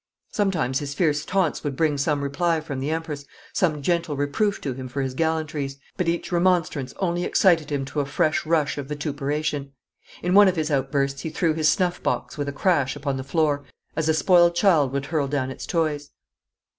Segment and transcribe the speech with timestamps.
[0.31, 4.73] Sometimes his fierce taunts would bring some reply from the Empress, some gentle reproof to
[4.73, 8.87] him for his gallantries, but each remonstrance only excited him to a fresh rush of
[8.87, 9.73] vituperation.
[10.23, 13.23] In one of his outbursts he threw his snuff box with a crash upon the
[13.23, 13.63] floor
[13.95, 16.09] as a spoiled child would hurl down its toys.